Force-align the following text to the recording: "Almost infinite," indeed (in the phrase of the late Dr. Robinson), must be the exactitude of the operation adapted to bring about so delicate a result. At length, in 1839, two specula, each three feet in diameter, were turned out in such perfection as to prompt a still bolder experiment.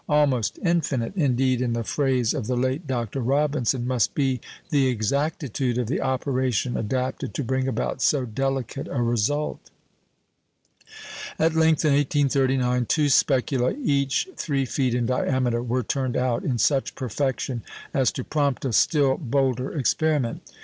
"Almost 0.09 0.57
infinite," 0.65 1.13
indeed 1.15 1.61
(in 1.61 1.73
the 1.73 1.83
phrase 1.83 2.33
of 2.33 2.47
the 2.47 2.55
late 2.57 2.87
Dr. 2.87 3.19
Robinson), 3.19 3.85
must 3.85 4.15
be 4.15 4.41
the 4.71 4.87
exactitude 4.87 5.77
of 5.77 5.85
the 5.85 6.01
operation 6.01 6.75
adapted 6.75 7.35
to 7.35 7.43
bring 7.43 7.67
about 7.67 8.01
so 8.01 8.25
delicate 8.25 8.87
a 8.87 8.99
result. 8.99 9.69
At 11.37 11.53
length, 11.53 11.85
in 11.85 11.91
1839, 11.93 12.87
two 12.87 13.09
specula, 13.09 13.73
each 13.79 14.27
three 14.35 14.65
feet 14.65 14.95
in 14.95 15.05
diameter, 15.05 15.61
were 15.61 15.83
turned 15.83 16.17
out 16.17 16.43
in 16.43 16.57
such 16.57 16.95
perfection 16.95 17.61
as 17.93 18.11
to 18.13 18.23
prompt 18.23 18.65
a 18.65 18.73
still 18.73 19.17
bolder 19.17 19.71
experiment. 19.71 20.41